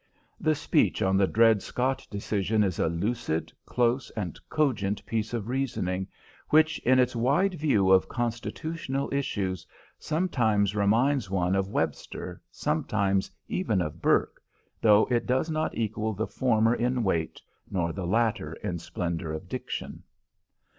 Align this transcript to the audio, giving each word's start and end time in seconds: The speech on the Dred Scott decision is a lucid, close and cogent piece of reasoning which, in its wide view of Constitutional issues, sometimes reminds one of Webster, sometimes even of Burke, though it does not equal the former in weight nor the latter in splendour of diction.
The 0.39 0.55
speech 0.55 1.03
on 1.03 1.15
the 1.15 1.27
Dred 1.27 1.61
Scott 1.61 2.07
decision 2.09 2.63
is 2.63 2.79
a 2.79 2.87
lucid, 2.87 3.53
close 3.67 4.09
and 4.17 4.39
cogent 4.49 5.05
piece 5.05 5.31
of 5.31 5.47
reasoning 5.47 6.07
which, 6.49 6.79
in 6.79 6.97
its 6.97 7.15
wide 7.15 7.53
view 7.53 7.91
of 7.91 8.09
Constitutional 8.09 9.13
issues, 9.13 9.63
sometimes 9.99 10.75
reminds 10.75 11.29
one 11.29 11.55
of 11.55 11.69
Webster, 11.69 12.41
sometimes 12.49 13.29
even 13.47 13.79
of 13.79 14.01
Burke, 14.01 14.41
though 14.81 15.07
it 15.11 15.27
does 15.27 15.51
not 15.51 15.77
equal 15.77 16.13
the 16.13 16.25
former 16.25 16.73
in 16.73 17.03
weight 17.03 17.39
nor 17.69 17.93
the 17.93 18.07
latter 18.07 18.53
in 18.63 18.79
splendour 18.79 19.31
of 19.33 19.47
diction. 19.47 20.01